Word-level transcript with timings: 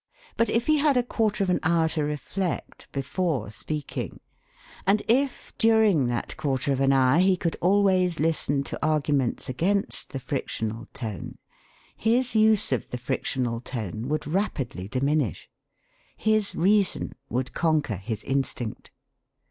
But 0.35 0.49
if 0.49 0.65
he 0.65 0.79
had 0.79 0.97
a 0.97 1.03
quarter 1.03 1.43
of 1.43 1.51
an 1.51 1.59
hour 1.61 1.87
to 1.89 2.03
reflect 2.03 2.91
before 2.91 3.51
speaking, 3.51 4.19
and 4.87 5.03
if 5.07 5.53
during 5.59 6.07
that 6.07 6.35
quarter 6.37 6.73
of 6.73 6.79
an 6.79 6.91
hour 6.91 7.19
he 7.19 7.37
could 7.37 7.55
always 7.61 8.19
listen 8.19 8.63
to 8.63 8.83
arguments 8.83 9.47
against 9.47 10.11
the 10.11 10.19
frictional 10.19 10.87
tone, 10.91 11.37
his 11.95 12.33
use 12.35 12.71
of 12.71 12.89
the 12.89 12.97
frictional 12.97 13.59
tone 13.61 14.07
would 14.07 14.25
rapidly 14.25 14.87
diminish; 14.87 15.47
his 16.17 16.55
reason 16.55 17.13
would 17.29 17.53
conquer 17.53 17.97
his 17.97 18.23
instinct. 18.23 18.89